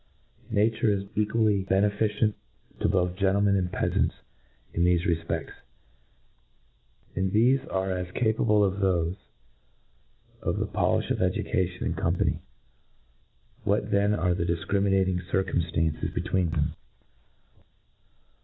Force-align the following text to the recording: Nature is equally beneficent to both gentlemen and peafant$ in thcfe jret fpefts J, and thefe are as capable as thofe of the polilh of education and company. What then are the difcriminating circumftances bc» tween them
Nature 0.49 0.89
is 0.91 1.03
equally 1.13 1.61
beneficent 1.61 2.35
to 2.79 2.89
both 2.89 3.15
gentlemen 3.15 3.55
and 3.55 3.71
peafant$ 3.71 4.11
in 4.73 4.81
thcfe 4.81 5.05
jret 5.05 5.27
fpefts 5.27 5.47
J, 7.13 7.19
and 7.19 7.31
thefe 7.31 7.71
are 7.71 7.91
as 7.91 8.09
capable 8.13 8.63
as 8.65 8.79
thofe 8.81 9.15
of 10.41 10.57
the 10.57 10.65
polilh 10.65 11.11
of 11.11 11.21
education 11.21 11.83
and 11.85 11.95
company. 11.95 12.41
What 13.63 13.91
then 13.91 14.15
are 14.15 14.33
the 14.33 14.43
difcriminating 14.45 15.21
circumftances 15.29 16.11
bc» 16.11 16.25
tween 16.25 16.49
them 16.49 16.73